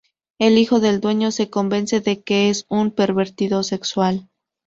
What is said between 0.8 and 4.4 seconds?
dueño se convence de que es un pervertido sexual.